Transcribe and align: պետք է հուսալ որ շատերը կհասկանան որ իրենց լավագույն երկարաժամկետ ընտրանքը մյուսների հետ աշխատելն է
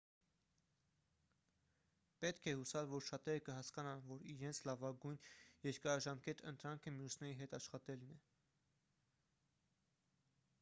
պետք 2.23 2.47
է 2.51 2.53
հուսալ 2.61 2.89
որ 2.93 3.03
շատերը 3.09 3.43
կհասկանան 3.49 4.01
որ 4.07 4.23
իրենց 4.33 4.61
լավագույն 4.69 5.21
երկարաժամկետ 5.67 6.43
ընտրանքը 6.53 6.95
մյուսների 6.97 7.39
հետ 7.43 7.57
աշխատելն 7.61 8.17
է 8.17 8.19